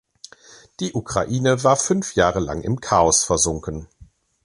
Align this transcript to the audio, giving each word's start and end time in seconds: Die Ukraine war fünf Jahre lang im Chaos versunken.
Die 0.79 0.93
Ukraine 0.93 1.63
war 1.63 1.75
fünf 1.77 2.15
Jahre 2.15 2.39
lang 2.39 2.63
im 2.63 2.79
Chaos 2.81 3.23
versunken. 3.23 3.87